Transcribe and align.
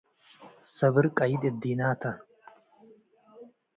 ሰብር 0.75 1.05
ቀይድ 1.17 1.43
እዲና 1.49 1.81
ተ። 2.01 2.01